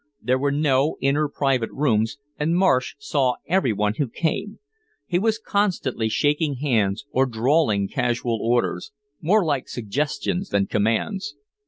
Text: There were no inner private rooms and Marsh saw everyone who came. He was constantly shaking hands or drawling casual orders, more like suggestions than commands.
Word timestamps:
There 0.19 0.39
were 0.39 0.51
no 0.51 0.97
inner 0.99 1.29
private 1.29 1.69
rooms 1.71 2.17
and 2.39 2.55
Marsh 2.55 2.95
saw 2.97 3.35
everyone 3.45 3.93
who 3.99 4.07
came. 4.07 4.57
He 5.05 5.19
was 5.19 5.37
constantly 5.37 6.09
shaking 6.09 6.55
hands 6.55 7.05
or 7.11 7.27
drawling 7.27 7.87
casual 7.87 8.39
orders, 8.41 8.91
more 9.21 9.45
like 9.45 9.67
suggestions 9.69 10.49
than 10.49 10.65
commands. 10.65 11.35